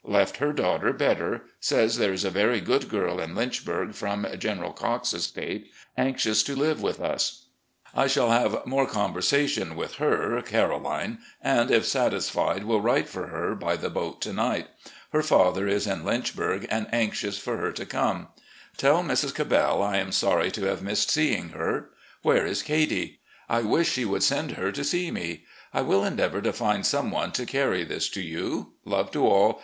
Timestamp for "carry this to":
27.45-28.21